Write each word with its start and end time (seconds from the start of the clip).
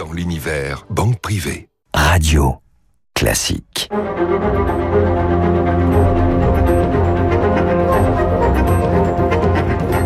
dans 0.00 0.12
l'univers 0.14 0.86
banque 0.88 1.20
privée. 1.20 1.68
Radio 1.92 2.54
classique. 3.12 3.90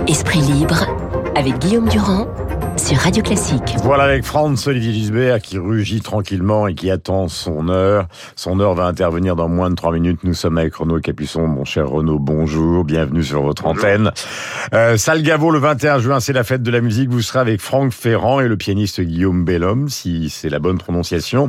Esprit 0.09 0.41
libre 0.41 0.85
avec 1.37 1.59
Guillaume 1.59 1.89
Durand 1.89 2.27
sur 2.77 2.97
Radio 2.99 3.23
Classique. 3.23 3.77
Voilà 3.83 4.05
avec 4.05 4.25
Franz 4.25 4.69
Olivier 4.69 4.93
Gisbert 4.93 5.41
qui 5.41 5.59
rugit 5.59 6.01
tranquillement 6.01 6.67
et 6.67 6.75
qui 6.75 6.91
attend 6.91 7.29
son 7.29 7.69
heure. 7.69 8.07
Son 8.37 8.59
heure 8.59 8.75
va 8.75 8.87
intervenir 8.87 9.37
dans 9.37 9.49
moins 9.49 9.71
de 9.71 9.75
trois 9.75 9.93
minutes. 9.93 10.21
Nous 10.25 10.35
sommes 10.35 10.59
avec 10.59 10.75
Renaud 10.75 11.01
Capuçon. 11.01 11.47
Mon 11.47 11.65
cher 11.65 11.89
Renaud, 11.89 12.19
bonjour. 12.19 12.85
Bienvenue 12.85 13.23
sur 13.23 13.43
votre 13.43 13.67
antenne. 13.67 14.11
Euh, 14.73 14.97
Salgavo, 14.97 15.51
le 15.51 15.59
21 15.59 15.99
juin, 16.01 16.21
c'est 16.21 16.33
la 16.33 16.43
fête 16.43 16.63
de 16.63 16.71
la 16.71 16.81
musique. 16.81 17.11
Vous 17.11 17.23
serez 17.23 17.39
avec 17.39 17.61
Franck 17.61 17.93
Ferrand 17.93 18.41
et 18.41 18.49
le 18.49 18.57
pianiste 18.57 19.01
Guillaume 19.01 19.45
Bellhomme, 19.45 19.89
si 19.89 20.29
c'est 20.29 20.49
la 20.49 20.59
bonne 20.59 20.79
prononciation, 20.79 21.47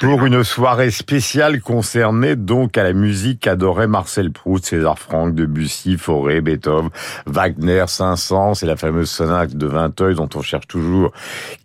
pour 0.00 0.24
une 0.24 0.42
soirée 0.44 0.90
spéciale 0.90 1.60
concernée 1.60 2.36
donc 2.36 2.78
à 2.78 2.82
la 2.82 2.92
musique 2.92 3.46
adorée 3.46 3.86
Marcel 3.86 4.32
Proust, 4.32 4.66
César 4.66 4.98
Franck, 4.98 5.34
Debussy, 5.34 5.98
Fauré, 5.98 6.40
Beethoven, 6.40 6.90
Wagner, 7.26 7.84
Saint-Saëns 7.86 8.54
et 8.62 8.66
la 8.66 8.76
fameuse 8.76 9.10
sonate 9.10 9.54
de 9.54 9.66
Vinteuil 9.66 10.14
dont 10.14 10.28
on 10.34 10.40
cherche 10.40 10.53
toujours 10.60 11.12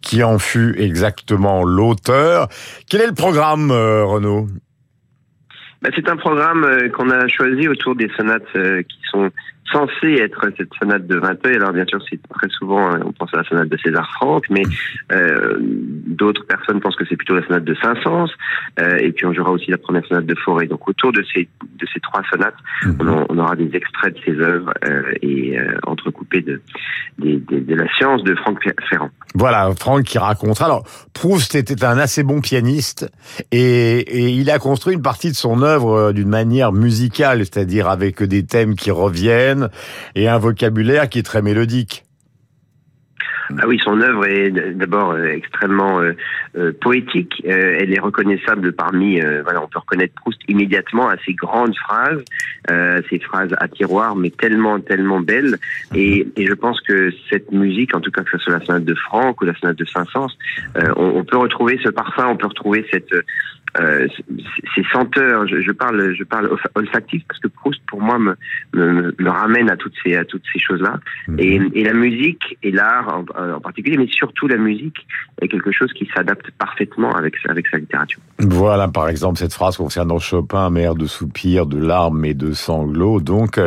qui 0.02 0.24
en 0.24 0.40
fut 0.40 0.76
exactement 0.78 1.64
l'auteur. 1.64 2.48
Quel 2.90 3.02
est 3.02 3.08
le 3.08 3.14
programme, 3.14 3.72
euh, 3.72 4.06
Renaud? 4.06 4.48
Bah, 5.82 5.90
C'est 5.96 6.10
un 6.10 6.18
programme 6.18 6.64
euh, 6.66 6.90
qu'on 6.90 7.10
a 7.10 7.28
choisi 7.28 7.68
autour 7.68 7.96
des 7.96 8.10
sonates 8.18 8.44
euh, 8.56 8.82
qui 8.84 9.00
sont 9.12 9.30
censé 9.72 10.14
être 10.22 10.48
cette 10.58 10.74
sonate 10.80 11.08
de 11.08 11.18
Vinteuil. 11.18 11.56
Alors 11.56 11.74
bien 11.74 11.86
sûr, 11.86 12.00
c'est 12.10 12.20
très 12.30 12.50
souvent, 12.50 12.90
on 13.06 13.12
pense 13.12 13.34
à 13.34 13.38
la 13.38 13.44
sonate 13.44 13.70
de 13.70 13.78
César 13.78 14.10
Franck, 14.14 14.46
mais 14.50 14.64
euh, 15.12 15.58
d'autres 15.60 16.46
personnes 16.46 16.80
pensent 16.80 16.96
que 16.96 17.06
c'est 17.08 17.16
plutôt 17.16 17.36
la 17.36 17.46
sonate 17.46 17.64
de 17.64 17.76
Saint-Saëns. 17.76 18.30
Euh, 18.80 18.98
et 18.98 19.12
puis 19.12 19.26
on 19.26 19.34
jouera 19.34 19.52
aussi 19.52 19.72
la 19.72 19.78
première 19.78 20.06
sonate 20.06 20.26
de 20.26 20.36
Forêt. 20.36 20.68
Donc 20.68 20.88
autour 20.88 21.12
de 21.12 21.24
ces 21.34 21.50
de 21.62 21.88
ces 21.94 22.00
trois 22.00 22.22
sonates, 22.32 22.56
mhm. 22.86 22.98
on, 23.02 23.26
on, 23.30 23.38
aura 23.38 23.56
des 23.56 23.70
extraits 23.74 24.16
de 24.16 24.20
ces 24.26 24.40
œuvres 24.40 24.72
euh, 24.86 25.14
et 25.22 25.58
euh, 25.58 25.78
entrecoupés 25.86 26.42
de, 26.42 26.62
de, 27.20 27.42
de, 27.50 27.60
de, 27.60 27.76
la 27.76 27.88
science 27.96 28.24
de 28.24 28.36
Franck 28.36 28.60
Ferrand. 28.90 29.10
Voilà, 29.36 29.70
Franck 29.78 30.04
qui 30.04 30.18
raconte. 30.18 30.62
Alors 30.62 30.84
Proust 31.14 31.56
était 31.56 31.84
un 31.84 31.98
assez 31.98 32.24
bon 32.24 32.42
pianiste 32.42 33.10
et, 33.52 34.00
et 34.00 34.30
il 34.30 34.50
a 34.50 34.60
construit 34.60 34.94
une 34.96 35.02
partie 35.02 35.30
de 35.30 35.36
son 35.36 35.62
œuvre 35.62 36.12
d'une 36.12 36.30
manière 36.30 36.72
musicale, 36.72 37.40
c'est-à-dire 37.40 37.88
avec 37.88 38.24
des 38.24 38.46
thèmes 38.46 38.76
qui 38.76 38.92
reviennent 38.92 39.59
et 40.16 40.28
un 40.28 40.38
vocabulaire 40.38 41.10
qui 41.10 41.20
est 41.20 41.24
très 41.24 41.42
mélodique. 41.42 42.06
Ah 43.58 43.64
oui, 43.68 43.80
son 43.84 44.00
œuvre 44.00 44.28
est 44.28 44.52
d'abord 44.52 45.12
euh, 45.12 45.26
extrêmement 45.26 46.00
euh, 46.00 46.16
euh, 46.56 46.72
poétique. 46.80 47.42
Elle 47.46 47.92
est 47.92 48.00
reconnaissable 48.00 48.74
parmi, 48.74 49.20
voilà, 49.44 49.64
on 49.64 49.68
peut 49.68 49.80
reconnaître 49.80 50.14
Proust 50.16 50.40
immédiatement 50.48 51.10
à 51.10 51.16
ses 51.26 51.34
grandes 51.34 51.76
phrases, 51.76 52.24
ces 53.10 53.20
phrases 53.20 53.56
à 53.60 53.68
tiroir, 53.68 54.16
mais 54.16 54.30
tellement, 54.30 54.80
tellement 54.80 55.20
belles. 55.20 55.58
Et, 55.96 56.28
et, 56.36 56.46
je 56.46 56.54
pense 56.54 56.80
que 56.82 57.12
cette 57.30 57.52
musique, 57.52 57.96
en 57.96 58.02
tout 58.02 58.12
cas 58.12 58.24
que 58.24 58.32
ce 58.32 58.38
soit 58.38 58.54
la 58.54 58.66
sonate 58.66 58.86
de 58.86 58.96
Franck 58.96 59.42
ou 59.42 59.46
la 59.46 59.56
sonate 59.56 59.78
de 59.78 59.86
Saint-Saëns, 59.86 60.30
on, 60.96 61.18
on, 61.18 61.24
peut 61.24 61.38
retrouver 61.38 61.80
ce 61.84 61.90
parfum, 61.90 62.28
on 62.28 62.38
peut 62.38 62.48
retrouver 62.48 62.86
cette 62.92 63.14
euh, 63.80 64.08
ces 64.76 64.84
senteurs, 64.92 65.48
je, 65.48 65.62
je, 65.62 65.72
parle, 65.72 66.14
je 66.16 66.24
parle 66.24 66.50
olfactif 66.76 67.24
parce 67.28 67.40
que 67.40 67.48
Proust 67.48 67.82
pour 67.88 68.02
moi 68.02 68.18
me, 68.18 68.36
me, 68.74 69.14
me 69.18 69.30
ramène 69.30 69.70
à 69.70 69.78
toutes 69.78 69.94
ces 70.04 70.16
à 70.16 70.26
toutes 70.26 70.44
ces 70.52 70.60
choses-là. 70.60 71.00
Mmh. 71.28 71.36
Et, 71.40 71.62
et, 71.74 71.84
la 71.84 71.94
musique 71.94 72.58
et 72.64 72.72
l'art 72.72 73.24
en, 73.36 73.54
en, 73.54 73.60
particulier, 73.60 73.98
mais 73.98 74.08
surtout 74.08 74.48
la 74.48 74.58
musique 74.58 75.06
est 75.42 75.48
quelque 75.48 75.72
chose 75.72 75.92
qui 75.94 76.10
s'adapte 76.16 76.50
parfaitement 76.58 77.16
avec 77.16 77.36
avec 77.48 77.68
sa 77.68 77.78
littérature. 77.78 78.20
Voilà, 78.40 78.88
par 78.88 79.10
exemple 79.10 79.38
cette 79.38 79.54
phrase 79.54 79.78
concernant 79.78 80.20
Chopin, 80.20 80.70
mère 80.70 80.96
de 80.96 81.06
soupirs, 81.06 81.66
de 81.66 81.78
larmes 81.78 82.26
et 82.26 82.34
de 82.34 82.54
sanglots. 82.54 83.20
Donc, 83.20 83.60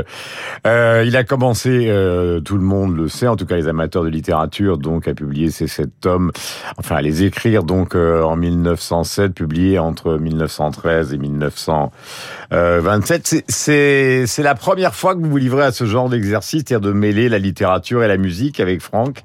euh, 0.67 1.05
il 1.07 1.17
a 1.17 1.25
commencé, 1.25 1.87
euh, 1.89 2.41
tout 2.41 2.57
le 2.57 2.63
monde 2.63 2.97
le 2.97 3.09
sait, 3.09 3.29
en 3.29 3.37
tout 3.37 3.47
cas 3.47 3.57
les 3.57 3.69
amateurs 3.69 4.05
de 4.05 4.09
littérature, 4.09 4.79
donc 4.79 5.09
à 5.09 5.15
publier 5.15 5.51
ces 5.51 5.67
sept 5.67 5.91
tomes, 6.01 6.33
enfin 6.77 6.97
à 6.97 7.03
les 7.03 7.25
écrire 7.25 7.65
donc 7.65 7.95
euh, 7.95 8.23
en 8.23 8.37
1907, 8.37 9.35
publié 9.35 9.79
en 9.79 9.92
entre 9.93 10.17
1913 10.17 11.13
et 11.13 11.19
1927. 11.19 13.45
C'est 13.47 14.43
la 14.43 14.55
première 14.55 14.95
fois 14.95 15.15
que 15.15 15.21
vous 15.21 15.31
vous 15.31 15.37
livrez 15.37 15.65
à 15.65 15.73
ce 15.73 15.85
genre 15.85 16.09
d'exercice, 16.09 16.65
c'est-à-dire 16.67 16.89
de 16.89 16.93
mêler 16.93 17.29
la 17.29 17.39
littérature 17.39 18.03
et 18.03 18.09
la 18.09 18.17
musique 18.17 18.59
avec 18.59 18.81
Franck? 18.81 19.23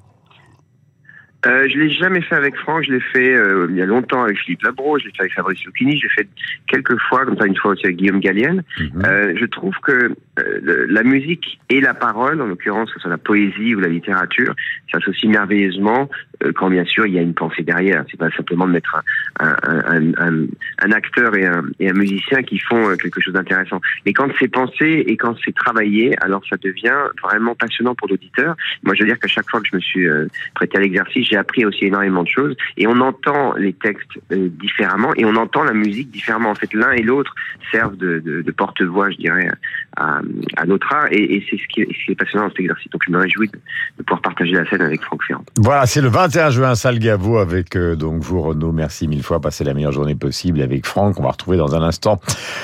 Euh, 1.45 1.67
je 1.69 1.77
l'ai 1.77 1.91
jamais 1.91 2.21
fait 2.21 2.35
avec 2.35 2.55
Franck, 2.57 2.83
je 2.83 2.93
l'ai 2.93 2.99
fait 2.99 3.33
euh, 3.33 3.67
il 3.69 3.75
y 3.75 3.81
a 3.81 3.85
longtemps 3.85 4.23
avec 4.23 4.37
Philippe 4.39 4.63
Labro, 4.63 4.97
je 4.97 5.05
l'ai 5.05 5.11
fait 5.11 5.21
avec 5.21 5.33
Fabrice 5.33 5.63
Lucchini, 5.65 5.97
j'ai 5.97 6.09
fait 6.09 6.27
quelques 6.67 6.99
fois, 7.07 7.25
comme 7.25 7.37
ça 7.37 7.45
une 7.45 7.55
fois 7.55 7.71
aussi 7.71 7.85
avec 7.85 7.97
Guillaume 7.97 8.19
Gallienne. 8.19 8.63
-hmm. 8.79 9.05
euh, 9.05 9.33
je 9.39 9.45
trouve 9.45 9.75
que 9.83 10.15
euh, 10.39 10.85
la 10.89 11.03
musique 11.03 11.59
et 11.69 11.79
la 11.79 11.93
parole, 11.93 12.41
en 12.41 12.47
l'occurrence 12.47 12.89
que 12.89 12.95
ce 12.95 13.01
soit 13.01 13.11
la 13.11 13.23
poésie 13.31 13.75
ou 13.75 13.79
la 13.79 13.91
littérature, 13.97 14.53
s'associent 14.91 15.29
merveilleusement 15.29 16.09
quand 16.55 16.69
bien 16.69 16.85
sûr 16.85 17.05
il 17.05 17.13
y 17.13 17.19
a 17.19 17.21
une 17.21 17.33
pensée 17.33 17.63
derrière. 17.63 18.03
C'est 18.09 18.17
pas 18.19 18.29
simplement 18.31 18.67
de 18.67 18.73
mettre 18.73 18.95
un, 19.39 19.55
un, 19.63 20.13
un, 20.17 20.45
un 20.79 20.91
acteur 20.91 21.35
et 21.35 21.45
un, 21.45 21.63
et 21.79 21.89
un, 21.89 21.93
musicien 21.93 22.43
qui 22.43 22.59
font 22.59 22.89
euh, 22.89 22.95
quelque 22.95 23.21
chose 23.21 23.33
d'intéressant. 23.33 23.81
Mais 24.05 24.13
quand 24.13 24.29
c'est 24.39 24.47
pensé 24.47 25.03
et 25.07 25.17
quand 25.17 25.35
c'est 25.43 25.55
travaillé, 25.55 26.15
alors 26.21 26.41
ça 26.49 26.57
devient 26.57 26.95
vraiment 27.23 27.55
passionnant 27.55 27.95
pour 27.95 28.07
l'auditeur. 28.07 28.55
Moi 28.83 28.95
je 28.95 29.03
veux 29.03 29.07
dire 29.07 29.19
qu'à 29.19 29.27
chaque 29.27 29.49
fois 29.49 29.59
que 29.61 29.67
je 29.71 29.75
me 29.75 29.81
suis 29.81 30.07
euh, 30.07 30.27
prêté 30.55 30.77
à 30.77 30.81
l'exercice, 30.81 31.27
j'ai 31.27 31.37
appris 31.37 31.65
aussi 31.65 31.85
énormément 31.85 32.23
de 32.23 32.29
choses 32.29 32.55
et 32.77 32.87
on 32.87 32.99
entend 32.99 33.53
les 33.53 33.73
textes 33.73 34.11
euh, 34.31 34.49
différemment 34.49 35.13
et 35.15 35.25
on 35.25 35.35
entend 35.35 35.63
la 35.63 35.73
musique 35.73 36.09
différemment. 36.11 36.51
En 36.51 36.55
fait, 36.55 36.73
l'un 36.73 36.91
et 36.91 37.03
l'autre 37.03 37.33
servent 37.71 37.97
de, 37.97 38.19
de, 38.19 38.41
de 38.41 38.51
porte-voix, 38.51 39.09
je 39.11 39.17
dirais, 39.17 39.49
à, 39.97 40.21
à 40.57 40.65
notre 40.65 40.91
art 40.93 41.07
et, 41.11 41.35
et 41.35 41.45
c'est 41.49 41.57
ce, 41.57 41.63
ce 41.63 42.05
qui 42.05 42.11
est 42.11 42.15
passionnant 42.15 42.45
dans 42.45 42.51
cet 42.51 42.59
exercice. 42.61 42.91
Donc 42.91 43.01
je 43.05 43.11
me 43.11 43.17
réjouis 43.17 43.47
de, 43.47 43.59
de 43.97 44.03
pouvoir 44.03 44.21
partager 44.21 44.53
la 44.53 44.65
scène 44.69 44.81
avec 44.81 45.01
Franck 45.01 45.23
Ferrand. 45.23 45.43
Voilà, 45.57 45.85
c'est 45.85 46.01
le 46.01 46.09
21 46.27 46.49
juin, 46.49 46.75
Salgavo 46.75 47.37
avec 47.37 47.77
euh, 47.77 47.95
donc 47.95 48.21
vous, 48.21 48.41
Renaud. 48.41 48.73
Merci 48.73 49.07
mille 49.07 49.23
fois. 49.23 49.39
Passez 49.39 49.63
la 49.63 49.73
meilleure 49.73 49.93
journée 49.93 50.13
possible 50.13 50.61
avec 50.61 50.85
Franck. 50.85 51.17
On 51.21 51.23
va 51.23 51.31
retrouver 51.31 51.55
dans 51.55 51.73
un 51.73 51.81
instant 51.81 52.19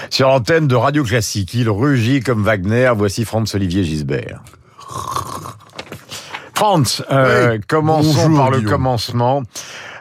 sur 0.09 0.28
l'antenne 0.28 0.68
de 0.68 0.75
Radio 0.75 1.01
Classique. 1.06 1.53
Il 1.53 1.69
rugit 1.69 2.19
comme 2.19 2.44
Wagner. 2.44 2.91
Voici 2.94 3.24
Franz 3.24 3.56
Olivier 3.56 3.85
Gisbert. 3.85 4.41
Franz, 6.56 7.03
euh, 7.09 7.53
oui. 7.53 7.62
commençons 7.66 8.13
Bonjour, 8.28 8.38
par 8.38 8.51
le 8.51 8.57
Guillaume. 8.57 8.74
commencement. 8.74 9.44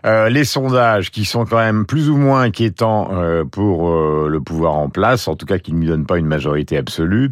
Euh, 0.05 0.29
les 0.29 0.45
sondages 0.45 1.11
qui 1.11 1.25
sont 1.25 1.45
quand 1.45 1.59
même 1.59 1.87
plus 1.87 2.11
ou 2.11 2.17
moins 2.17 2.43
inquiétants 2.43 3.11
euh, 3.13 3.45
pour 3.45 3.89
euh, 3.89 4.29
le 4.29 4.41
pouvoir 4.41 4.75
en 4.75 4.89
place, 4.89 5.29
en 5.29 5.37
tout 5.37 5.47
cas 5.47 5.59
qui 5.59 5.73
ne 5.73 5.79
lui 5.79 5.87
donnent 5.87 6.07
pas 6.07 6.19
une 6.19 6.27
majorité 6.27 6.77
absolue. 6.77 7.31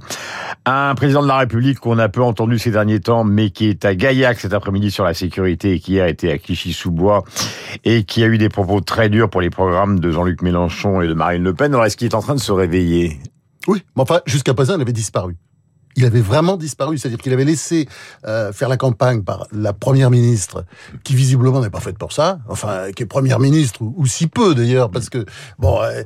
Un 0.67 0.95
président 0.95 1.23
de 1.23 1.29
la 1.29 1.39
République 1.39 1.81
qu'on 1.81 1.99
a 1.99 2.09
peu 2.09 2.23
entendu 2.23 2.59
ces 2.59 2.71
derniers 2.71 3.01
temps, 3.01 3.25
mais 3.25 3.51
qui 3.51 3.69
est 3.69 3.85
à 3.85 3.95
Gaillac 3.95 4.39
cet 4.39 4.53
après-midi 4.53 4.91
sur 4.93 5.05
la 5.05 5.15
sécurité 5.15 5.73
et 5.73 5.81
qui 5.81 6.01
a 6.01 6.09
été 6.09 6.31
à 6.31 6.39
Clichy-sous-Bois 6.39 7.25
et 7.85 8.05
qui 8.05 8.23
a 8.23 8.27
eu 8.27 8.39
des 8.39 8.49
propos 8.49 8.81
très 8.81 9.09
durs 9.09 9.29
pour 9.29 9.41
les 9.41 9.51
programmes 9.51 9.99
de 9.99 10.11
Jean-Luc 10.13 10.43
Mélenchon 10.43 11.01
et 11.01 11.09
de 11.09 11.15
Marine 11.15 11.43
Le 11.43 11.55
Pen. 11.55 11.73
Alors 11.73 11.87
est-ce 11.87 11.97
qu'il 11.97 12.07
est 12.07 12.15
en 12.15 12.23
train 12.23 12.35
de 12.37 12.41
se 12.41 12.53
réveiller? 12.53 13.19
Oui, 13.67 13.83
mais 13.97 14.03
enfin, 14.03 14.21
jusqu'à 14.27 14.55
présent, 14.55 14.77
il 14.77 14.81
avait 14.81 14.93
disparu 14.93 15.37
il 15.97 16.05
avait 16.05 16.21
vraiment 16.21 16.57
disparu, 16.57 16.99
c'est-à-dire 16.99 17.19
qu'il 17.19 17.33
avait 17.33 17.45
laissé 17.45 17.89
euh, 18.27 18.53
faire 18.53 18.69
la 18.69 18.77
campagne 18.77 19.23
par 19.23 19.47
la 19.53 19.73
première 19.73 20.11
ministre, 20.11 20.65
qui 21.05 21.15
visiblement 21.15 21.61
n'est 21.61 21.71
pas 21.71 21.81
faite 21.81 21.99
pour 21.99 22.13
ça, 22.13 22.39
enfin 22.49 22.93
qui 22.93 23.03
est 23.03 23.07
première 23.07 23.41
ministre 23.41 23.83
ou, 23.83 23.95
ou 23.97 24.07
si 24.07 24.27
peu 24.27 24.55
d'ailleurs, 24.55 24.91
parce 24.91 25.11
que 25.11 25.25
bon, 25.59 25.81
euh, 25.83 26.03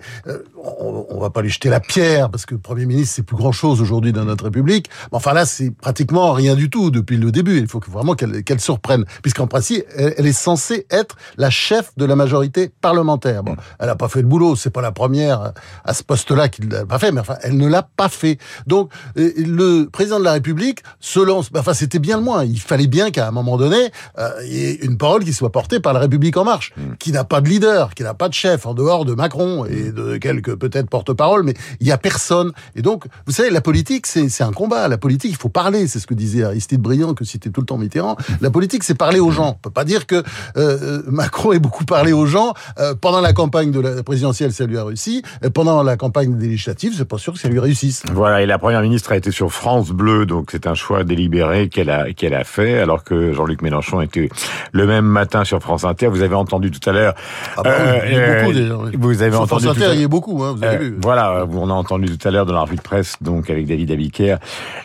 on, 0.56 1.06
on, 1.10 1.20
va 1.20 1.30
pas 1.30 1.42
lui 1.42 1.50
jeter 1.50 1.68
la 1.68 1.80
pierre 1.80 2.30
parce 2.30 2.46
que 2.46 2.54
premier 2.54 2.86
ministre 2.86 3.14
c'est 3.16 3.22
plus 3.22 3.36
grand 3.36 3.52
chose 3.52 3.80
aujourd'hui 3.80 4.12
dans 4.12 4.24
notre 4.24 4.44
République. 4.44 4.88
Mais 5.12 5.16
enfin 5.16 5.34
là 5.34 5.44
c'est 5.44 5.70
pratiquement 5.70 6.32
rien 6.32 6.54
du 6.54 6.70
tout 6.70 6.90
depuis 6.90 7.16
le 7.16 7.30
début. 7.30 7.58
Il 7.58 7.68
faut 7.68 7.80
que 7.80 7.90
vraiment 7.90 8.14
qu'elle 8.14 8.42
qu 8.42 8.58
surprenne, 8.58 9.04
puisqu'en 9.22 9.46
principe 9.46 9.84
elle, 9.96 10.14
elle, 10.16 10.26
est 10.26 10.32
censée 10.32 10.86
être 10.90 11.16
la 11.36 11.50
chef 11.50 11.92
de 11.96 12.04
la 12.04 12.16
majorité 12.16 12.70
parlementaire. 12.80 13.42
Bon, 13.42 13.56
elle 13.78 13.88
a 13.88 13.96
pas 13.96 14.08
fait 14.08 14.22
le 14.22 14.28
boulot, 14.28 14.56
c'est 14.56 14.70
pas 14.70 14.82
la 14.82 14.92
première 14.92 15.52
à 15.84 15.94
ce 15.94 16.02
poste-là 16.02 16.48
qu'il 16.48 16.68
l'a 16.68 16.86
pas 16.86 16.98
fait, 16.98 17.12
mais 17.12 17.20
enfin 17.20 17.36
elle 17.42 17.56
ne 17.56 17.68
l'a 17.68 17.82
pas 17.82 18.08
fait. 18.08 18.38
Donc 18.66 18.90
le 19.16 19.73
président 19.82 20.18
de 20.18 20.24
la 20.24 20.32
République 20.32 20.82
se 21.00 21.20
lance. 21.20 21.50
Enfin, 21.56 21.74
c'était 21.74 21.98
bien 21.98 22.16
le 22.16 22.22
moins. 22.22 22.44
Il 22.44 22.60
fallait 22.60 22.86
bien 22.86 23.10
qu'à 23.10 23.28
un 23.28 23.30
moment 23.30 23.56
donné, 23.56 23.90
euh, 24.18 24.30
il 24.44 24.52
y 24.52 24.64
ait 24.64 24.74
une 24.82 24.96
parole 24.96 25.24
qui 25.24 25.32
soit 25.32 25.52
portée 25.52 25.80
par 25.80 25.92
la 25.92 26.00
République 26.00 26.36
en 26.36 26.44
marche, 26.44 26.72
mmh. 26.76 26.82
qui 26.98 27.12
n'a 27.12 27.24
pas 27.24 27.40
de 27.40 27.48
leader, 27.48 27.94
qui 27.94 28.02
n'a 28.02 28.14
pas 28.14 28.28
de 28.28 28.34
chef 28.34 28.66
en 28.66 28.74
dehors 28.74 29.04
de 29.04 29.14
Macron 29.14 29.64
et 29.64 29.92
de 29.92 30.16
quelques 30.16 30.54
peut-être 30.56 30.88
porte-parole, 30.88 31.42
mais 31.42 31.54
il 31.80 31.86
y 31.86 31.92
a 31.92 31.98
personne. 31.98 32.52
Et 32.76 32.82
donc, 32.82 33.06
vous 33.26 33.32
savez, 33.32 33.50
la 33.50 33.60
politique, 33.60 34.06
c'est 34.06 34.42
un 34.42 34.52
combat. 34.52 34.88
La 34.88 34.98
politique, 34.98 35.30
il 35.30 35.36
faut 35.36 35.48
parler. 35.48 35.86
C'est 35.86 35.98
ce 35.98 36.06
que 36.06 36.14
disait 36.14 36.44
Aristide 36.44 36.80
Briand, 36.80 37.14
que 37.14 37.24
citait 37.24 37.50
tout 37.50 37.60
le 37.60 37.66
temps 37.66 37.78
Mitterrand. 37.78 38.16
La 38.40 38.50
politique, 38.50 38.84
c'est 38.84 38.94
parler 38.94 39.20
aux 39.20 39.30
gens. 39.30 39.50
On 39.50 39.62
peut 39.62 39.70
pas 39.70 39.84
dire 39.84 40.06
que 40.06 40.22
euh, 40.56 41.02
Macron 41.06 41.52
ait 41.52 41.58
beaucoup 41.58 41.84
parlé 41.84 42.12
aux 42.12 42.26
gens 42.26 42.54
euh, 42.78 42.94
pendant 42.94 43.20
la 43.20 43.32
campagne 43.32 43.70
de 43.70 43.80
la 43.80 44.02
présidentielle, 44.02 44.52
ça 44.52 44.66
lui 44.66 44.78
a 44.78 44.84
réussi. 44.84 45.22
Pendant 45.52 45.82
la 45.82 45.96
campagne 45.96 46.36
des 46.36 46.48
législatives, 46.48 46.94
c'est 46.96 47.04
pas 47.04 47.18
sûr 47.18 47.32
que 47.32 47.38
ça 47.38 47.48
lui 47.48 47.58
réussisse. 47.58 48.02
Voilà. 48.12 48.42
Et 48.42 48.46
la 48.46 48.58
première 48.58 48.82
ministre 48.82 49.12
a 49.12 49.16
été 49.16 49.30
sur 49.30 49.52
France 49.52 49.63
Bleu, 49.92 50.26
donc 50.26 50.48
c'est 50.50 50.66
un 50.66 50.74
choix 50.74 51.04
délibéré 51.04 51.68
qu'elle 51.68 51.88
a 51.90 52.12
qu'elle 52.12 52.34
a 52.34 52.44
fait, 52.44 52.78
alors 52.78 53.02
que 53.02 53.32
Jean-Luc 53.32 53.62
Mélenchon 53.62 54.00
était 54.02 54.28
le 54.72 54.86
même 54.86 55.04
matin 55.06 55.44
sur 55.44 55.60
France 55.60 55.84
Inter. 55.84 56.08
Vous 56.08 56.22
avez 56.22 56.34
entendu 56.34 56.70
tout 56.70 56.88
à 56.88 56.92
l'heure. 56.92 57.14
Ah 57.56 57.62
bah 57.62 57.70
oui, 57.80 57.98
il 58.08 58.12
y 58.12 58.20
a 58.20 58.40
beaucoup 58.42 58.52
déjà. 58.52 58.76
oui. 58.76 58.90
Vous 58.98 59.22
avez 59.22 59.32
Sur 59.32 59.40
entendu 59.42 59.64
France 59.64 59.76
Inter, 59.78 59.90
il 59.94 60.00
y 60.02 60.04
a 60.04 60.08
beaucoup, 60.08 60.42
hein, 60.44 60.54
vous 60.56 60.62
avez 60.64 60.76
Euh, 60.76 60.78
vu. 60.80 60.98
voilà, 61.02 61.46
on 61.50 61.70
a 61.70 61.72
entendu 61.72 62.16
tout 62.18 62.28
à 62.28 62.30
l'heure 62.30 62.46
dans 62.46 62.52
la 62.54 62.60
revue 62.62 62.76
de 62.76 62.82
presse, 62.82 63.14
donc 63.20 63.48
avec 63.50 63.66
David 63.66 63.90
Abiker, 63.90 64.36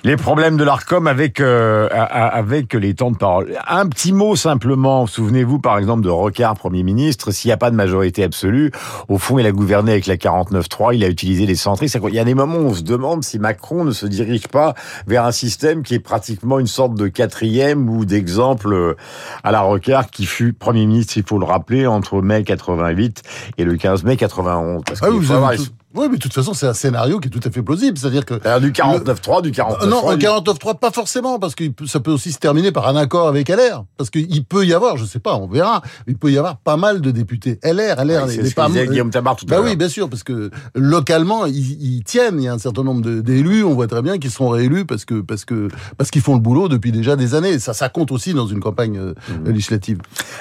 les 0.03 0.15
problèmes 0.15 0.55
de 0.57 0.63
l'Arcom 0.63 1.07
avec 1.07 1.39
euh, 1.41 1.89
avec 1.91 2.73
les 2.73 2.93
temps 2.93 3.11
de 3.11 3.17
parole. 3.17 3.47
Un 3.67 3.87
petit 3.87 4.13
mot 4.13 4.35
simplement. 4.35 5.07
Souvenez-vous 5.07 5.59
par 5.59 5.77
exemple 5.77 6.03
de 6.03 6.09
Rocard, 6.09 6.55
Premier 6.55 6.83
ministre. 6.83 7.31
S'il 7.31 7.49
n'y 7.49 7.53
a 7.53 7.57
pas 7.57 7.71
de 7.71 7.75
majorité 7.75 8.23
absolue, 8.23 8.71
au 9.07 9.17
fond, 9.17 9.39
il 9.39 9.45
a 9.45 9.51
gouverné 9.51 9.91
avec 9.91 10.07
la 10.07 10.15
49-3. 10.15 10.93
Il 10.95 11.03
a 11.03 11.07
utilisé 11.09 11.45
les 11.45 11.55
centristes. 11.55 11.97
Il 12.07 12.13
y 12.15 12.19
a 12.19 12.23
des 12.23 12.33
moments 12.33 12.57
où 12.57 12.67
on 12.69 12.73
se 12.73 12.83
demande 12.83 13.23
si 13.23 13.39
Macron 13.39 13.83
ne 13.83 13.91
se 13.91 14.05
dirige 14.05 14.47
pas 14.47 14.69
vers 15.07 15.25
un 15.25 15.31
système 15.31 15.83
qui 15.83 15.95
est 15.95 16.00
pratiquement 16.00 16.60
une 16.60 16.68
sorte 16.68 16.95
de 16.95 17.07
quatrième 17.07 17.89
ou 17.89 18.06
d'exemple 18.06 18.74
euh, 18.74 18.95
à 19.44 19.51
la 19.51 19.62
Rocard, 19.62 20.10
qui 20.10 20.25
fut 20.25 20.54
Premier 20.54 20.86
ministre, 20.86 21.13
il 21.18 21.24
faut 21.27 21.39
le 21.39 21.45
rappeler, 21.45 21.88
entre 21.88 22.21
mai 22.21 22.44
88 22.44 23.24
et 23.57 23.63
le 23.63 23.75
15 23.77 24.04
mai 24.04 24.18
91. 24.18 24.83
Parce 24.86 25.00
Ah 25.01 25.07
qu'il 25.07 25.16
oui, 25.16 25.21
faut 25.21 25.27
vous 25.27 25.33
avoir 25.36 25.50
avez 25.50 25.57
tout- 25.60 25.63
oui, 25.95 26.07
mais 26.09 26.18
de 26.18 26.21
toute 26.21 26.33
façon, 26.33 26.53
c'est 26.53 26.68
un 26.68 26.74
scénario 26.74 27.19
qui 27.19 27.27
est 27.27 27.31
tout 27.31 27.39
à 27.44 27.51
fait 27.51 27.62
plausible. 27.63 27.97
C'est-à-dire 27.97 28.25
que 28.25 28.36
Alors, 28.45 28.59
du 28.62 28.71
49-3, 28.71 29.41
du 29.41 29.51
49-3. 29.51 29.83
Euh, 29.83 29.88
non, 29.88 30.09
un 30.09 30.18
du- 30.18 30.25
49.3, 30.25 30.75
pas 30.80 30.91
forcément, 30.91 31.39
parce 31.39 31.56
que 31.56 31.63
ça 31.88 32.00
peut 32.00 32.12
aussi 32.12 32.31
se 32.31 32.38
terminer 32.39 32.71
par 32.71 32.88
un 32.88 32.95
accord 32.95 33.27
avec 33.27 33.50
LR. 33.50 33.86
Parce 33.97 34.09
qu'il 34.09 34.45
peut 34.45 34.65
y 34.65 34.74
avoir, 34.74 34.97
je 34.97 35.06
sais 35.06 35.19
pas, 35.19 35.36
on 35.36 35.47
verra, 35.47 35.81
il 36.07 36.15
peut 36.18 36.31
y 36.31 36.38
avoir 36.38 36.57
pas 36.57 36.77
mal 36.77 37.01
de 37.01 37.12
députés 37.12 37.59
LR, 37.63 38.03
LR 38.06 38.25
Oui, 38.27 38.33
c'est 38.36 38.45
ce 38.45 38.53
pas... 38.56 38.68
disait 38.68 38.88
Guillaume 38.88 39.09
Tabar 39.09 39.36
tout 39.36 39.45
à 39.50 39.56
Bah 39.56 39.62
oui, 39.63 39.75
bien 39.75 39.89
sûr, 39.89 40.09
parce 40.09 40.24
que 40.24 40.51
localement, 40.75 41.45
ils, 41.45 41.81
ils 41.81 42.03
tiennent. 42.03 42.39
Il 42.39 42.44
y 42.44 42.47
a 42.47 42.53
un 42.53 42.59
certain 42.59 42.83
nombre 42.83 43.01
d'élus, 43.21 43.63
on 43.63 43.74
voit 43.74 43.88
très 43.88 44.01
bien 44.01 44.18
qu'ils 44.19 44.31
seront 44.31 44.50
réélus 44.50 44.86
parce 44.86 45.06
que 45.06 45.21
parce 45.21 45.45
que 45.45 45.69
parce 45.97 46.12
qu'ils 46.12 46.21
font 46.21 46.33
le 46.36 46.39
boulot 46.41 46.68
depuis 46.69 46.91
déjà 46.91 47.15
des 47.15 47.36
années. 47.36 47.59
Ça, 47.59 47.74
ça 47.74 47.89
compte 47.89 48.12
aussi 48.12 48.33
dans 48.33 48.47
une 48.47 48.59
campagne 48.59 48.97
euh, 48.97 49.13
Mmh. 49.30 49.50
législative. 49.50 49.97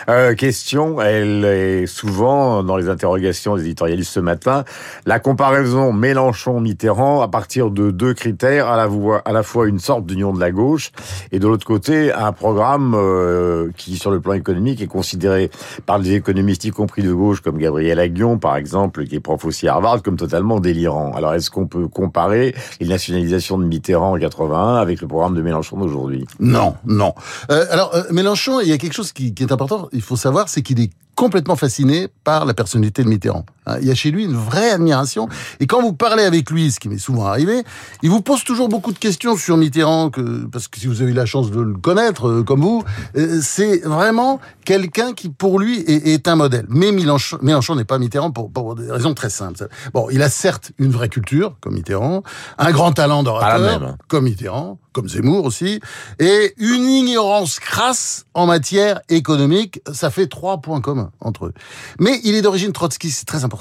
Euh, 0.08 0.34
question, 0.34 1.00
elle 1.00 1.44
est 1.44 1.86
souvent 1.86 2.62
dans 2.62 2.76
les 2.76 2.88
interrogations 2.88 3.56
des 3.56 3.62
éditorialistes 3.62 4.12
ce 4.12 4.20
matin, 4.20 4.64
la 5.04 5.18
comparaison 5.38 5.92
Mélenchon-Mitterrand 5.92 7.22
à 7.22 7.28
partir 7.28 7.70
de 7.70 7.92
deux 7.92 8.12
critères, 8.12 8.66
à 8.66 9.32
la, 9.32 9.42
fois, 9.44 9.68
une 9.68 9.78
sorte 9.78 10.04
d'union 10.04 10.32
de 10.32 10.40
la 10.40 10.50
gauche 10.50 10.90
et 11.30 11.38
de 11.38 11.46
l'autre 11.46 11.64
côté 11.64 12.12
un 12.12 12.32
programme 12.32 12.96
euh, 12.96 13.70
qui, 13.76 13.98
sur 13.98 14.10
le 14.10 14.18
plan 14.18 14.32
économique, 14.32 14.82
est 14.82 14.88
considéré 14.88 15.48
par 15.86 15.98
les 15.98 16.14
économistes, 16.14 16.64
y 16.64 16.70
compris 16.70 17.04
de 17.04 17.12
gauche, 17.12 17.40
comme 17.40 17.56
Gabriel 17.56 18.00
Aguillon, 18.00 18.38
par 18.38 18.56
exemple, 18.56 19.04
qui 19.04 19.14
est 19.14 19.20
prof 19.20 19.44
aussi 19.44 19.68
à 19.68 19.74
Harvard, 19.74 20.02
comme 20.02 20.16
totalement 20.16 20.58
délirant. 20.58 21.12
Alors, 21.14 21.34
est-ce 21.34 21.52
qu'on 21.52 21.68
peut 21.68 21.86
comparer 21.86 22.56
les 22.80 22.88
nationalisations 22.88 23.58
de 23.58 23.64
Mitterrand 23.64 24.14
en 24.14 24.18
81 24.18 24.74
avec 24.74 25.00
le 25.00 25.06
programme 25.06 25.36
de 25.36 25.42
Mélenchon 25.42 25.76
d'aujourd'hui? 25.76 26.26
Non, 26.40 26.74
non. 26.84 27.14
Euh, 27.52 27.64
alors 27.70 27.94
euh, 27.94 28.02
Mélenchon, 28.10 28.58
il 28.58 28.68
y 28.68 28.72
a 28.72 28.78
quelque 28.78 28.94
chose 28.94 29.12
qui 29.12 29.32
est 29.38 29.52
important. 29.52 29.88
Il 29.92 30.02
faut 30.02 30.16
savoir, 30.16 30.48
c'est 30.48 30.62
qu'il 30.62 30.80
est 30.80 30.90
complètement 31.18 31.56
fasciné 31.56 32.06
par 32.22 32.44
la 32.44 32.54
personnalité 32.54 33.02
de 33.02 33.08
Mitterrand. 33.08 33.44
Hein, 33.68 33.78
Il 33.80 33.86
y 33.86 33.90
a 33.90 33.94
chez 33.94 34.10
lui 34.10 34.24
une 34.24 34.36
vraie 34.36 34.70
admiration. 34.70 35.28
Et 35.60 35.66
quand 35.66 35.82
vous 35.82 35.92
parlez 35.92 36.24
avec 36.24 36.50
lui, 36.50 36.72
ce 36.72 36.80
qui 36.80 36.88
m'est 36.88 36.98
souvent 36.98 37.26
arrivé, 37.26 37.62
il 38.02 38.10
vous 38.10 38.22
pose 38.22 38.44
toujours 38.44 38.68
beaucoup 38.68 38.92
de 38.92 38.98
questions 38.98 39.36
sur 39.36 39.56
Mitterrand, 39.56 40.10
que, 40.10 40.46
parce 40.46 40.68
que 40.68 40.78
si 40.80 40.86
vous 40.86 41.02
avez 41.02 41.10
eu 41.10 41.14
la 41.14 41.26
chance 41.26 41.50
de 41.50 41.60
le 41.60 41.74
connaître, 41.74 42.28
euh, 42.28 42.42
comme 42.42 42.60
vous, 42.62 42.82
euh, 43.16 43.40
c'est 43.42 43.80
vraiment 43.84 44.40
quelqu'un 44.64 45.12
qui, 45.12 45.28
pour 45.28 45.58
lui, 45.58 45.80
est, 45.80 46.08
est 46.08 46.28
un 46.28 46.36
modèle. 46.36 46.66
Mais 46.68 46.92
Mélenchon, 46.92 47.38
Mélenchon 47.42 47.74
n'est 47.74 47.84
pas 47.84 47.98
Mitterrand 47.98 48.30
pour, 48.30 48.50
pour 48.50 48.74
des 48.74 48.90
raisons 48.90 49.14
très 49.14 49.30
simples. 49.30 49.68
Bon, 49.94 50.08
il 50.10 50.22
a 50.22 50.28
certes 50.28 50.72
une 50.78 50.90
vraie 50.90 51.08
culture, 51.08 51.56
comme 51.60 51.74
Mitterrand, 51.74 52.22
un 52.58 52.70
grand 52.70 52.92
talent 52.92 53.22
d'orateur, 53.22 53.80
même. 53.80 53.96
comme 54.08 54.24
Mitterrand, 54.24 54.78
comme 54.92 55.08
Zemmour 55.08 55.44
aussi, 55.44 55.80
et 56.18 56.54
une 56.58 56.88
ignorance 56.88 57.60
crasse 57.60 58.26
en 58.34 58.46
matière 58.46 59.00
économique. 59.08 59.80
Ça 59.92 60.10
fait 60.10 60.26
trois 60.26 60.58
points 60.58 60.80
communs 60.80 61.10
entre 61.20 61.46
eux. 61.46 61.54
Mais 61.98 62.20
il 62.24 62.34
est 62.34 62.42
d'origine 62.42 62.72
trotskiste, 62.72 63.20
c'est 63.20 63.24
très 63.24 63.44
important 63.44 63.57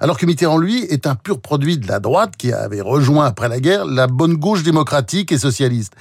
Alors 0.00 0.18
que 0.18 0.26
Mitterrand, 0.26 0.58
lui, 0.58 0.82
est 0.84 1.06
un 1.06 1.14
pur 1.14 1.40
produit 1.40 1.78
de 1.78 1.86
la 1.86 2.00
droite 2.00 2.34
qui 2.36 2.52
avait 2.52 2.80
rejoint 2.80 3.26
après 3.26 3.48
la 3.48 3.60
guerre 3.60 3.84
la 3.84 4.06
bonne 4.06 4.34
gauche 4.34 4.62
démocratique 4.62 5.32
et 5.32 5.38
socialiste. 5.38 5.94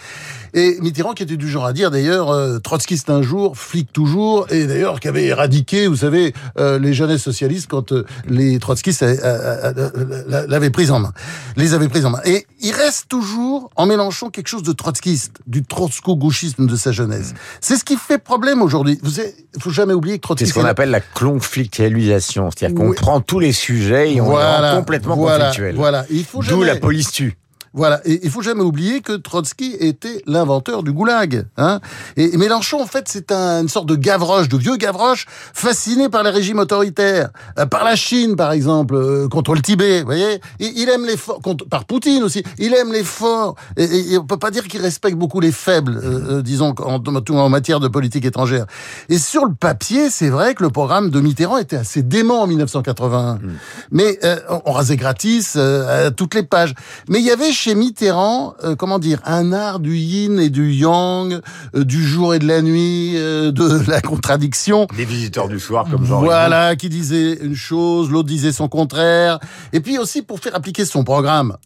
Et 0.53 0.77
Mitterrand 0.81 1.13
qui 1.13 1.23
était 1.23 1.37
du 1.37 1.47
genre 1.49 1.65
à 1.65 1.73
dire 1.73 1.91
d'ailleurs 1.91 2.29
euh, 2.31 2.59
trotskiste 2.59 3.09
un 3.09 3.21
jour, 3.21 3.57
flic 3.57 3.91
toujours, 3.93 4.47
et 4.51 4.65
d'ailleurs 4.67 4.99
qui 4.99 5.07
avait 5.07 5.25
éradiqué, 5.25 5.87
vous 5.87 5.97
savez, 5.97 6.33
euh, 6.57 6.79
les 6.79 6.93
jeunesses 6.93 7.21
socialistes 7.23 7.67
quand 7.69 7.91
euh, 7.91 8.05
les 8.27 8.59
trotskistes 8.59 9.03
euh, 9.03 9.15
euh, 9.23 9.73
euh, 10.31 10.45
l'avaient 10.47 10.69
prise 10.69 10.91
en 10.91 10.99
main, 10.99 11.13
les 11.57 11.73
avaient 11.73 11.89
prises 11.89 12.05
en 12.05 12.09
main. 12.11 12.21
Et 12.25 12.45
il 12.61 12.71
reste 12.73 13.07
toujours 13.09 13.69
en 13.75 13.85
Mélenchon 13.85 14.29
quelque 14.29 14.47
chose 14.47 14.63
de 14.63 14.71
trotskiste, 14.73 15.33
du 15.47 15.63
trotsko-gauchisme 15.63 16.65
de 16.67 16.75
sa 16.75 16.91
jeunesse. 16.91 17.33
C'est 17.61 17.75
ce 17.75 17.83
qui 17.83 17.95
fait 17.97 18.17
problème 18.17 18.61
aujourd'hui. 18.61 18.99
Vous 19.03 19.19
avez- 19.19 19.33
il 19.55 19.61
faut 19.61 19.69
jamais 19.71 19.93
oublier 19.93 20.15
que 20.17 20.21
C'est 20.23 20.27
Trotsky 20.35 20.47
ce 20.49 20.53
qu'on 20.53 20.61
c'est 20.61 20.67
appelle 20.67 20.89
la 20.91 21.01
conflictualisation, 21.01 22.49
c'est-à-dire 22.51 22.75
qu'on 22.77 22.89
Oui. 22.89 22.95
prend 22.95 23.21
tous 23.21 23.39
les 23.39 23.51
sujets 23.51 24.13
et 24.13 24.21
on 24.21 24.29
les 24.37 24.43
rend 24.43 24.75
complètement 24.77 25.15
voilà, 25.15 25.45
conflictuels. 25.45 25.75
Voilà, 25.75 26.05
il 26.09 26.25
faut 26.25 26.39
D'où 26.41 26.49
jamais... 26.49 26.65
la 26.65 26.75
police 26.77 27.11
tue. 27.11 27.37
Voilà, 27.73 28.01
et 28.05 28.19
il 28.23 28.29
faut 28.31 28.41
jamais 28.41 28.63
oublier 28.63 29.01
que 29.01 29.13
Trotsky 29.13 29.75
était 29.79 30.21
l'inventeur 30.25 30.83
du 30.83 30.91
goulag. 30.91 31.45
Hein 31.57 31.79
et, 32.17 32.35
Mélenchon, 32.37 32.81
en 32.81 32.85
fait, 32.87 33.05
c'est 33.07 33.31
un, 33.31 33.61
une 33.61 33.69
sorte 33.69 33.85
de 33.87 33.95
Gavroche, 33.95 34.49
de 34.49 34.57
vieux 34.57 34.75
Gavroche, 34.77 35.25
fasciné 35.53 36.09
par 36.09 36.23
les 36.23 36.31
régimes 36.31 36.59
autoritaires, 36.59 37.29
euh, 37.59 37.65
par 37.65 37.83
la 37.83 37.95
Chine, 37.95 38.35
par 38.35 38.51
exemple, 38.51 38.95
euh, 38.95 39.27
contre 39.27 39.53
le 39.53 39.61
Tibet. 39.61 39.99
Vous 39.99 40.05
voyez, 40.05 40.39
il, 40.59 40.77
il 40.79 40.89
aime 40.89 41.05
les 41.05 41.17
forts, 41.17 41.41
par 41.69 41.85
Poutine 41.85 42.23
aussi. 42.23 42.43
Il 42.57 42.73
aime 42.73 42.91
les 42.91 43.03
forts. 43.03 43.55
Et, 43.77 43.83
et- 43.83 44.13
et 44.13 44.17
on 44.17 44.25
peut 44.25 44.37
pas 44.37 44.49
dire 44.51 44.67
qu'il 44.67 44.81
respecte 44.81 45.15
beaucoup 45.17 45.39
les 45.39 45.51
faibles, 45.51 45.99
euh, 46.03 46.41
disons, 46.41 46.73
en, 46.79 46.95
en, 47.05 47.35
en 47.37 47.49
matière 47.49 47.79
de 47.79 47.87
politique 47.87 48.25
étrangère. 48.25 48.65
Et 49.09 49.19
sur 49.19 49.45
le 49.45 49.53
papier, 49.53 50.09
c'est 50.09 50.29
vrai 50.29 50.55
que 50.55 50.63
le 50.63 50.69
programme 50.71 51.09
de 51.11 51.19
Mitterrand 51.19 51.57
était 51.57 51.75
assez 51.77 52.01
dément 52.01 52.41
en 52.41 52.47
1981. 52.47 53.39
Mais 53.91 54.17
euh, 54.23 54.39
on, 54.49 54.61
on 54.65 54.71
rasait 54.71 54.95
gratis 54.97 55.53
euh, 55.55 56.07
à 56.07 56.11
toutes 56.11 56.33
les 56.33 56.43
pages. 56.43 56.73
Mais 57.07 57.19
il 57.19 57.25
y 57.25 57.31
avait 57.31 57.51
chez 57.59 57.75
Mitterrand, 57.75 58.53
euh, 58.63 58.75
comment 58.77 58.99
dire, 58.99 59.19
un 59.25 59.51
art 59.51 59.81
du 59.81 59.97
yin 59.97 60.39
et 60.39 60.49
du 60.49 60.71
yang, 60.71 61.41
euh, 61.75 61.83
du 61.83 62.01
jour 62.07 62.33
et 62.33 62.39
de 62.39 62.47
la 62.47 62.61
nuit, 62.61 63.15
euh, 63.17 63.51
de 63.51 63.81
la 63.91 63.99
contradiction. 63.99 64.87
Des 64.95 65.03
visiteurs 65.03 65.49
du 65.49 65.59
soir 65.59 65.85
comme 65.91 66.05
Jean 66.05 66.21
Voilà, 66.21 66.77
qui 66.77 66.87
disait 66.87 67.33
une 67.41 67.55
chose, 67.55 68.09
l'autre 68.11 68.29
disait 68.29 68.53
son 68.53 68.69
contraire. 68.69 69.39
Et 69.73 69.81
puis 69.81 69.97
aussi 69.97 70.21
pour 70.21 70.39
faire 70.39 70.55
appliquer 70.55 70.85
son 70.85 71.03
programme, 71.03 71.57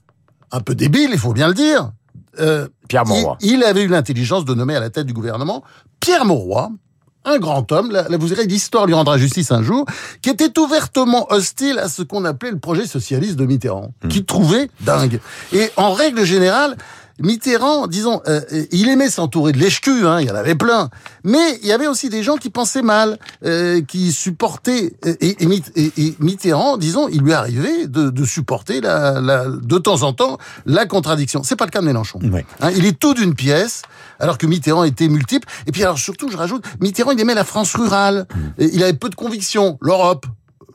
un 0.51 0.61
peu 0.61 0.73
débile, 0.73 1.09
il 1.13 1.19
faut 1.19 1.33
bien 1.33 1.47
le 1.47 1.53
dire. 1.53 1.91
euh, 2.39 2.67
Pierre 2.87 3.03
il, 3.05 3.09
Mauroy. 3.09 3.37
il 3.41 3.63
avait 3.63 3.83
eu 3.83 3.87
l'intelligence 3.87 4.45
de 4.45 4.55
nommer 4.55 4.75
à 4.75 4.79
la 4.79 4.89
tête 4.89 5.05
du 5.05 5.13
gouvernement 5.13 5.63
Pierre 5.99 6.25
Mauroy, 6.25 6.71
un 7.25 7.37
grand 7.39 7.71
homme, 7.71 7.91
là, 7.91 8.05
là, 8.09 8.17
vous 8.17 8.27
verrez, 8.27 8.45
l'histoire 8.45 8.85
lui 8.85 8.93
rendra 8.93 9.17
justice 9.17 9.51
un 9.51 9.63
jour, 9.63 9.85
qui 10.21 10.29
était 10.29 10.57
ouvertement 10.59 11.27
hostile 11.31 11.79
à 11.79 11.88
ce 11.89 12.01
qu'on 12.01 12.25
appelait 12.25 12.51
le 12.51 12.59
projet 12.59 12.86
socialiste 12.86 13.36
de 13.36 13.45
Mitterrand, 13.45 13.91
qui 14.09 14.25
trouvait 14.25 14.69
dingue. 14.81 15.19
Et 15.53 15.69
en 15.77 15.93
règle 15.93 16.24
générale, 16.25 16.75
Mitterrand, 17.19 17.86
disons, 17.86 18.21
euh, 18.27 18.41
il 18.71 18.89
aimait 18.89 19.09
s'entourer 19.09 19.51
de 19.51 19.59
lèche-cul, 19.59 20.07
hein, 20.07 20.19
il 20.19 20.27
y 20.27 20.31
en 20.31 20.36
avait 20.36 20.55
plein. 20.55 20.89
Mais 21.24 21.59
il 21.62 21.67
y 21.67 21.71
avait 21.71 21.86
aussi 21.86 22.09
des 22.09 22.24
gens 22.24 22.38
qui 22.38 22.50
pensaient 22.50 22.81
mal, 22.81 23.19
euh, 23.45 23.81
qui 23.81 24.12
supportaient. 24.12 24.95
Et, 25.21 25.38
et, 25.43 25.91
et- 25.98 26.15
Mitterrand, 26.19 26.75
disons, 26.77 27.07
il 27.09 27.21
lui 27.21 27.33
arrivait 27.33 27.86
de, 27.88 28.09
de 28.09 28.25
supporter 28.25 28.81
la, 28.81 29.21
la- 29.21 29.45
de 29.48 29.77
temps 29.77 30.01
en 30.01 30.13
temps 30.13 30.39
la 30.65 30.88
contradiction. 30.88 31.43
C'est 31.43 31.55
pas 31.55 31.65
le 31.65 31.71
cas 31.71 31.81
de 31.81 31.86
Mélenchon. 31.86 32.19
Ouais. 32.24 32.45
Hein, 32.62 32.71
il 32.75 32.86
est 32.88 32.98
tout 33.00 33.13
d'une 33.13 33.36
pièce, 33.36 33.83
alors 34.20 34.38
que 34.38 34.46
Mitterrand 34.46 34.84
était 34.84 35.08
multiple. 35.08 35.48
Et 35.67 35.72
puis 35.72 35.84
alors 35.84 35.98
surtout, 35.98 36.29
je 36.29 36.38
rajoute, 36.38 36.63
Mitterrand, 36.79 37.12
il 37.12 37.20
aimait 37.20 37.36
la 37.36 37.43
France 37.43 37.75
rurale. 37.75 38.27
Et 38.58 38.70
il 38.74 38.84
avait 38.84 38.93
peu 38.93 39.10
de 39.10 39.15
convictions. 39.15 39.77
L'Europe. 39.82 40.25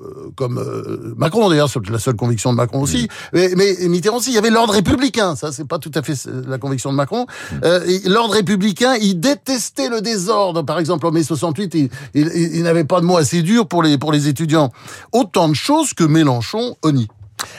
euh, 0.01 0.31
comme 0.37 0.59
euh, 0.59 1.15
Macron 1.17 1.49
d'ailleurs, 1.49 1.69
c'est 1.69 1.85
la 1.91 1.99
seule 1.99 2.17
conviction 2.17 2.53
de 2.53 2.57
Macron 2.57 2.81
aussi. 2.81 3.09
Mais, 3.33 3.51
mais 3.57 3.77
Mitterrand 3.89 4.19
aussi, 4.19 4.31
il 4.31 4.35
y 4.35 4.39
avait 4.39 4.51
l'ordre 4.51 4.75
républicain. 4.75 5.37
Ça, 5.37 5.53
c'est 5.53 5.67
pas 5.67 5.79
tout 5.79 5.91
à 5.95 6.03
fait 6.03 6.15
euh, 6.27 6.43
la 6.47 6.59
conviction 6.59 6.91
de 6.91 6.97
Macron. 6.97 7.27
Euh, 7.65 7.85
et 7.87 8.09
l'ordre 8.09 8.35
républicain, 8.35 8.95
il 9.01 9.21
détestait 9.21 9.89
le 9.89 10.01
désordre. 10.01 10.63
Par 10.63 10.79
exemple, 10.79 11.07
en 11.07 11.11
mai 11.11 11.23
68, 11.23 11.75
il, 11.75 11.91
il, 12.15 12.63
n'avait 12.63 12.85
pas 12.85 13.01
de 13.01 13.07
mots 13.07 13.17
assez 13.17 13.43
durs 13.43 13.67
pour 13.67 13.83
les 13.83 13.99
pour 13.99 14.13
les 14.13 14.29
étudiants. 14.29 14.71
Autant 15.13 15.49
de 15.49 15.55
choses 15.55 15.95
que 15.95 16.05
Mélenchon 16.05 16.77
honni. 16.83 17.09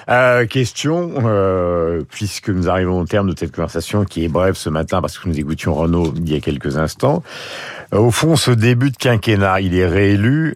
Euh, 0.10 0.46
question, 0.46 1.12
euh, 1.26 2.02
puisque 2.10 2.50
nous 2.50 2.70
arrivons 2.70 3.00
au 3.02 3.06
terme 3.06 3.30
de 3.32 3.36
cette 3.38 3.56
conversation 3.56 4.04
qui 4.06 4.26
est 4.26 4.28
brève 4.28 4.56
ce 4.56 4.70
matin 4.70 5.02
parce 5.02 5.18
que 5.20 5.30
nous 5.30 5.40
écoutions 5.40 5.74
Renaud 5.74 6.14
il 6.18 6.32
y 6.32 6.36
a 6.36 6.40
quelques 6.40 6.78
instants. 6.78 7.24
Euh, 7.94 7.98
au 8.00 8.12
fond, 8.12 8.36
ce 8.36 8.52
début 8.52 8.92
de 8.92 8.98
quinquennat, 8.98 9.62
il 9.62 9.76
est 9.76 9.88
réélu, 9.88 10.54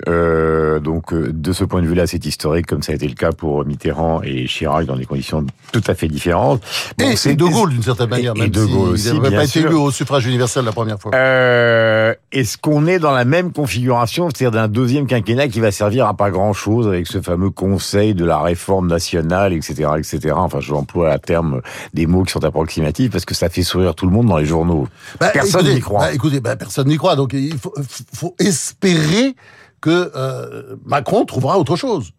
donc 0.84 1.14
de 1.14 1.54
ce 1.54 1.64
point 1.64 1.82
de 1.82 1.88
vue-là, 1.88 2.08
c'est 2.08 2.26
historique, 2.26 2.66
comme 2.68 2.82
ça 2.84 2.92
a 2.92 2.96
été 2.96 3.08
le 3.08 3.16
cas 3.16 3.32
pour 3.32 3.66
Mitterrand 3.66 4.22
et 4.24 4.46
Chirac 4.46 4.86
dans 4.86 4.96
des 4.96 5.06
conditions 5.06 5.46
tout 5.72 5.84
à 5.88 5.96
fait 5.96 6.08
différentes. 6.08 6.62
Bon, 6.98 7.10
et 7.10 7.16
c'est- 7.16 7.36
De 7.36 7.46
Gaulle 7.46 7.70
d'une 7.72 7.84
certaine 7.84 8.10
manière. 8.10 8.34
et 8.36 8.40
même 8.42 8.50
De 8.50 8.66
si 8.66 8.72
Gaulle 8.72 8.90
aussi, 8.90 9.20
bien 9.20 9.32
pas 9.32 9.44
été 9.46 9.60
élu 9.60 9.74
au 9.76 9.92
suffrage 9.92 10.26
universel 10.26 10.66
la 10.66 10.72
première 10.72 11.00
fois. 11.00 11.12
Est-ce 11.16 12.58
qu'on 12.58 12.86
est 12.88 13.00
dans 13.00 13.12
la 13.12 13.26
même 13.26 13.52
configuration, 13.52 14.30
c'est-à-dire 14.30 14.52
d'un 14.52 14.68
deuxième 14.68 15.08
quinquennat 15.08 15.48
qui 15.48 15.60
va 15.60 15.72
servir 15.72 16.08
à 16.08 16.16
pas 16.16 16.30
grand-chose 16.32 16.88
avec 16.88 17.08
ce 17.08 17.22
fameux 17.22 17.50
Conseil 17.50 18.14
de 18.16 18.26
la 18.26 18.40
réforme 18.40 18.88
nationale 18.88 19.13
nationale, 19.14 19.54
etc., 19.54 19.90
etc. 19.98 20.34
Enfin, 20.36 20.60
j'emploie 20.60 21.12
à 21.12 21.20
terme 21.20 21.62
des 21.94 22.06
mots 22.06 22.24
qui 22.24 22.32
sont 22.32 22.44
approximatifs 22.44 23.12
parce 23.12 23.26
que 23.26 23.36
ça 23.36 23.50
fait 23.50 23.64
sourire 23.64 23.96
tout 23.96 24.06
le 24.06 24.12
monde 24.12 24.28
dans 24.28 24.38
les 24.38 24.46
journaux. 24.46 24.88
Bah, 25.20 25.30
personne 25.34 25.68
n'y 25.68 25.80
croit. 25.80 26.02
bah, 26.02 26.14
écoutez, 26.14 26.40
bah, 26.40 26.56
personne 26.56 26.88
n'y 26.88 26.98
croit. 26.98 27.16
Donc 27.16 27.34
il 27.34 27.58
faut, 27.58 27.74
faut 28.14 28.36
espérer 28.40 29.36
que 29.82 30.12
euh, 30.16 30.76
Macron 30.86 31.26
trouvera 31.26 31.58
autre 31.58 31.76
chose. 31.76 32.12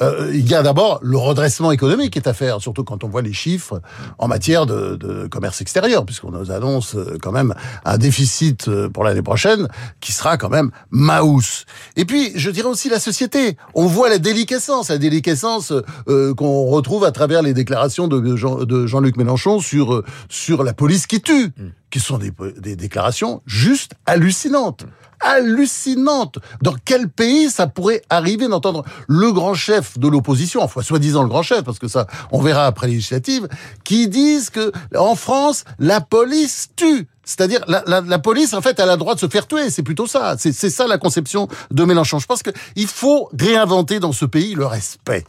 Euh, 0.00 0.30
il 0.32 0.48
y 0.48 0.54
a 0.54 0.62
d'abord 0.62 0.98
le 1.02 1.18
redressement 1.18 1.72
économique 1.72 2.12
qui 2.12 2.18
est 2.18 2.28
à 2.28 2.34
faire, 2.34 2.60
surtout 2.60 2.84
quand 2.84 3.04
on 3.04 3.08
voit 3.08 3.22
les 3.22 3.32
chiffres 3.32 3.80
en 4.18 4.28
matière 4.28 4.66
de, 4.66 4.96
de 4.96 5.26
commerce 5.26 5.60
extérieur, 5.60 6.04
puisqu'on 6.04 6.30
nous 6.30 6.50
annonce 6.50 6.94
euh, 6.94 7.18
quand 7.20 7.32
même 7.32 7.54
un 7.84 7.98
déficit 7.98 8.68
euh, 8.68 8.88
pour 8.88 9.04
l'année 9.04 9.22
prochaine 9.22 9.68
qui 10.00 10.12
sera 10.12 10.36
quand 10.36 10.48
même 10.48 10.70
maous. 10.90 11.64
Et 11.96 12.04
puis, 12.04 12.32
je 12.34 12.50
dirais 12.50 12.68
aussi 12.68 12.88
la 12.88 13.00
société. 13.00 13.56
On 13.74 13.86
voit 13.86 14.08
la 14.08 14.18
déliquescence, 14.18 14.88
la 14.88 14.98
déliquescence 14.98 15.72
euh, 16.08 16.34
qu'on 16.34 16.64
retrouve 16.66 17.04
à 17.04 17.12
travers 17.12 17.42
les 17.42 17.54
déclarations 17.54 18.08
de, 18.08 18.36
Jean, 18.36 18.64
de 18.64 18.86
Jean-Luc 18.86 19.16
Mélenchon 19.16 19.60
sur 19.60 19.94
euh, 19.94 20.04
sur 20.28 20.62
la 20.62 20.72
police 20.72 21.06
qui 21.06 21.20
tue, 21.20 21.52
qui 21.90 22.00
sont 22.00 22.18
des, 22.18 22.32
des 22.58 22.76
déclarations 22.76 23.42
juste 23.46 23.92
hallucinantes 24.06 24.84
hallucinante. 25.22 26.38
Dans 26.62 26.74
quel 26.84 27.08
pays 27.08 27.48
ça 27.48 27.66
pourrait 27.66 28.02
arriver 28.10 28.48
d'entendre 28.48 28.84
le 29.08 29.32
grand 29.32 29.54
chef 29.54 29.81
de 29.96 30.08
l'opposition, 30.08 30.62
enfin 30.62 30.82
soi-disant 30.82 31.22
le 31.22 31.28
grand 31.28 31.42
chef, 31.42 31.62
parce 31.62 31.78
que 31.78 31.88
ça, 31.88 32.06
on 32.30 32.40
verra 32.40 32.66
après 32.66 32.88
l'initiative, 32.88 33.48
qui 33.84 34.08
disent 34.08 34.50
que 34.50 34.72
en 34.96 35.14
France, 35.14 35.64
la 35.78 36.00
police 36.00 36.70
tue. 36.76 37.06
C'est-à-dire, 37.24 37.60
la, 37.68 37.84
la, 37.86 38.00
la, 38.00 38.18
police, 38.18 38.52
en 38.52 38.60
fait, 38.60 38.78
elle 38.80 38.88
a 38.88 38.94
le 38.94 38.98
droit 38.98 39.14
de 39.14 39.20
se 39.20 39.28
faire 39.28 39.46
tuer. 39.46 39.70
C'est 39.70 39.84
plutôt 39.84 40.08
ça. 40.08 40.34
C'est 40.38 40.52
ça 40.52 40.88
la 40.88 40.98
conception 40.98 41.46
de 41.70 41.84
Mélenchon. 41.84 42.18
Je 42.18 42.26
pense 42.26 42.42
qu'il 42.42 42.86
faut 42.88 43.30
réinventer 43.38 44.00
dans 44.00 44.10
ce 44.10 44.24
pays 44.24 44.54
le 44.54 44.66
respect. 44.66 45.24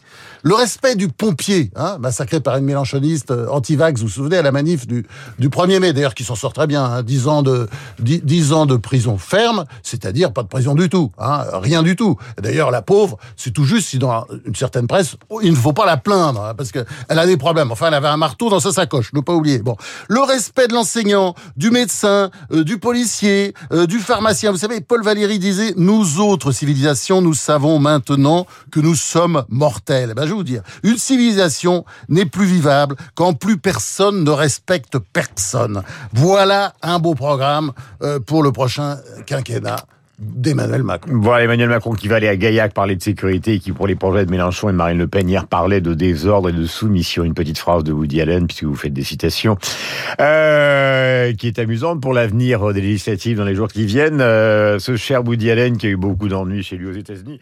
Le 0.46 0.56
respect 0.56 0.98
du 0.98 1.08
pompier, 1.08 1.72
hein, 1.78 1.98
massacré 2.02 2.42
par 2.42 2.58
une 2.58 2.66
mélanchoniste 2.66 3.32
euh, 3.32 3.48
anti-vax, 3.48 4.02
vous 4.02 4.08
vous 4.08 4.14
souvenez, 4.14 4.36
à 4.36 4.42
la 4.42 4.52
manif 4.52 4.86
du, 4.86 5.06
du 5.40 5.48
1er 5.48 5.80
mai, 5.80 5.94
d'ailleurs, 5.94 6.14
qui 6.14 6.26
s'en 6.26 6.36
sort 6.36 6.52
très 6.52 6.68
bien, 6.68 6.84
hein, 6.84 7.02
10, 7.02 7.28
ans 7.30 7.44
de, 7.44 7.70
10, 8.00 8.24
10, 8.26 8.52
ans 8.52 8.66
de 8.66 8.76
prison 8.76 9.18
ferme, 9.18 9.64
c'est-à-dire 9.84 10.34
pas 10.34 10.44
de 10.44 10.50
prison 10.50 10.76
du 10.76 10.90
tout, 10.90 11.14
hein, 11.18 11.46
rien 11.54 11.82
du 11.82 11.96
tout. 11.96 12.18
D'ailleurs, 12.42 12.72
la 12.72 12.82
pauvre, 12.82 13.18
c'est 13.38 13.52
tout 13.52 13.64
juste 13.64 13.88
si 13.88 14.00
dans 14.00 14.26
une 14.46 14.54
certaine 14.54 14.86
presse, 14.86 15.16
il 15.42 15.52
ne 15.52 15.56
faut 15.56 15.72
pas 15.72 15.86
la 15.86 15.96
plaindre, 15.96 16.44
hein, 16.44 16.54
parce 16.58 16.74
qu'elle 16.74 16.86
a 17.08 17.26
des 17.26 17.38
problèmes. 17.38 17.72
Enfin, 17.72 17.88
elle 17.88 17.94
avait 17.94 18.10
un 18.10 18.18
marteau 18.18 18.50
dans 18.50 18.60
sa 18.60 18.74
sacoche, 18.74 19.14
ne 19.14 19.22
pas 19.22 19.34
oublier. 19.34 19.60
Bon, 19.60 19.78
le 20.10 20.20
respect 20.24 20.68
de 20.68 20.74
l'enseignant, 20.74 21.36
du 21.56 21.72
médecin, 21.72 22.32
euh, 22.52 22.66
du 22.66 22.80
policier, 22.80 23.54
euh, 23.72 23.86
du 23.86 24.00
pharmacien. 24.00 24.52
Vous 24.52 24.58
savez, 24.58 24.82
Paul 24.82 25.04
Valéry 25.04 25.40
disait, 25.40 25.74
nous 25.78 26.20
autres 26.20 26.52
civilisations, 26.52 27.22
nous 27.22 27.34
savons 27.34 27.80
maintenant 27.80 28.46
que 28.72 28.82
nous 28.82 28.96
sommes 28.96 29.46
mortels. 29.48 30.14
Ben, 30.18 30.33
vous 30.34 30.44
dire, 30.44 30.62
une 30.84 30.98
civilisation 30.98 31.86
n'est 32.10 32.26
plus 32.26 32.46
vivable 32.46 32.96
quand 33.16 33.34
plus 33.34 33.58
personne 33.58 34.24
ne 34.24 34.32
respecte 34.32 34.98
personne. 35.00 35.84
Voilà 36.14 36.74
un 36.82 37.00
beau 37.00 37.16
programme 37.16 37.72
euh, 38.02 38.20
pour 38.20 38.44
le 38.44 38.52
prochain 38.52 38.98
quinquennat 39.26 39.86
d'Emmanuel 40.20 40.84
Macron. 40.84 41.12
Voilà 41.16 41.46
Emmanuel 41.46 41.70
Macron 41.70 41.94
qui 41.94 42.08
va 42.08 42.18
aller 42.18 42.28
à 42.28 42.36
Gaillac 42.36 42.74
parler 42.74 42.96
de 42.96 43.02
sécurité 43.02 43.54
et 43.54 43.60
qui, 43.60 43.72
pour 43.72 43.88
les 43.88 43.96
projets 43.96 44.26
de 44.26 44.32
Mélenchon 44.32 44.70
et 44.70 44.74
Marine 44.74 44.98
Le 44.98 45.08
Pen, 45.08 45.28
hier 45.28 45.48
parlait 45.48 45.82
de 45.82 45.94
désordre 45.94 46.50
et 46.50 46.54
de 46.54 46.66
soumission. 46.66 47.24
Une 47.24 47.34
petite 47.34 47.58
phrase 47.58 47.84
de 47.84 47.92
Woody 47.92 48.22
Allen, 48.22 48.48
puisque 48.48 48.64
vous 48.64 48.76
faites 48.76 48.94
des 48.94 49.04
citations, 49.04 49.58
euh, 50.22 51.34
qui 51.34 51.48
est 51.48 51.60
amusante 51.60 52.02
pour 52.02 52.14
l'avenir 52.14 52.74
des 52.74 52.82
législatives 52.82 53.38
dans 53.38 53.46
les 53.46 53.56
jours 53.56 53.68
qui 53.68 53.86
viennent. 53.86 54.22
Euh, 54.22 54.80
ce 54.80 54.96
cher 54.96 55.26
Woody 55.26 55.50
Allen 55.50 55.78
qui 55.78 55.88
a 55.88 55.90
eu 55.90 55.98
beaucoup 55.98 56.28
d'ennuis 56.28 56.64
chez 56.64 56.78
lui 56.78 56.88
aux 56.88 56.94
États-Unis. 56.94 57.40